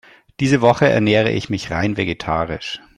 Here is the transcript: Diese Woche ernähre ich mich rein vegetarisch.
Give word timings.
Diese 0.39 0.61
Woche 0.61 0.89
ernähre 0.89 1.29
ich 1.29 1.51
mich 1.51 1.69
rein 1.69 1.95
vegetarisch. 1.95 2.81